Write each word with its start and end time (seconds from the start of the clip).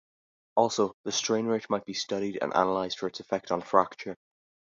Also, 0.55 0.95
the 1.03 1.11
strain 1.11 1.45
rate 1.45 1.69
may 1.69 1.77
be 1.85 1.93
studied 1.93 2.39
and 2.41 2.55
analyzed 2.55 2.97
for 2.97 3.05
its 3.05 3.19
effect 3.19 3.51
on 3.51 3.61
fracture. 3.61 4.17